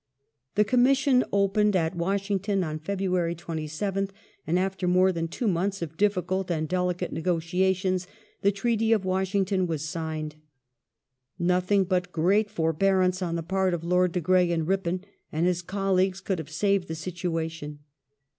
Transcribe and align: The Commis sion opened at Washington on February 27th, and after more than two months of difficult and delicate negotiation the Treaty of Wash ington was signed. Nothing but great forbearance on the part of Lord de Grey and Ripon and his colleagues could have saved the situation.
The 0.55 0.65
Commis 0.65 0.97
sion 0.97 1.23
opened 1.31 1.75
at 1.75 1.93
Washington 1.95 2.63
on 2.63 2.79
February 2.79 3.35
27th, 3.35 4.09
and 4.47 4.57
after 4.57 4.87
more 4.87 5.11
than 5.11 5.27
two 5.27 5.47
months 5.47 5.83
of 5.83 5.95
difficult 5.95 6.49
and 6.49 6.67
delicate 6.67 7.13
negotiation 7.13 7.99
the 8.41 8.51
Treaty 8.51 8.93
of 8.93 9.05
Wash 9.05 9.33
ington 9.33 9.67
was 9.67 9.87
signed. 9.87 10.37
Nothing 11.37 11.83
but 11.83 12.11
great 12.11 12.49
forbearance 12.49 13.21
on 13.21 13.35
the 13.35 13.43
part 13.43 13.75
of 13.75 13.83
Lord 13.83 14.11
de 14.13 14.21
Grey 14.21 14.51
and 14.51 14.67
Ripon 14.67 15.05
and 15.31 15.45
his 15.45 15.61
colleagues 15.61 16.19
could 16.19 16.39
have 16.39 16.49
saved 16.49 16.87
the 16.87 16.95
situation. 16.95 17.81